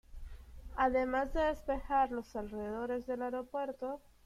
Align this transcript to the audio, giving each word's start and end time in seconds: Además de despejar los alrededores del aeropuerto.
Además 0.77 1.31
de 1.31 1.41
despejar 1.41 2.11
los 2.11 2.35
alrededores 2.35 3.05
del 3.05 3.21
aeropuerto. 3.21 4.01